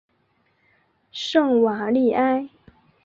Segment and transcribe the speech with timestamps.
[1.11, 2.49] 圣瓦利埃。